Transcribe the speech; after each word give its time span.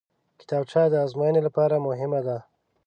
کتابچه 0.39 0.83
د 0.91 0.95
ازموینې 1.05 1.41
لپاره 1.47 1.83
مهمه 1.87 2.19
ده 2.27 2.37